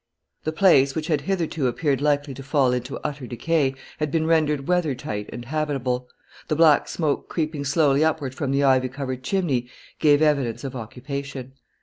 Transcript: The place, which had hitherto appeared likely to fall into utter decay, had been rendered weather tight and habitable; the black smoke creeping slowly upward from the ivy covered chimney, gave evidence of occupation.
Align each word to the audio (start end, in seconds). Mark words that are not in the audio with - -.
The 0.45 0.51
place, 0.51 0.95
which 0.95 1.05
had 1.05 1.21
hitherto 1.29 1.67
appeared 1.67 2.01
likely 2.01 2.33
to 2.33 2.41
fall 2.41 2.73
into 2.73 2.97
utter 3.05 3.27
decay, 3.27 3.75
had 3.99 4.09
been 4.09 4.25
rendered 4.25 4.67
weather 4.67 4.95
tight 4.95 5.29
and 5.31 5.45
habitable; 5.45 6.09
the 6.47 6.55
black 6.55 6.87
smoke 6.89 7.29
creeping 7.29 7.63
slowly 7.63 8.03
upward 8.03 8.33
from 8.33 8.49
the 8.49 8.63
ivy 8.63 8.89
covered 8.89 9.21
chimney, 9.21 9.69
gave 9.99 10.23
evidence 10.23 10.63
of 10.63 10.75
occupation. 10.75 11.53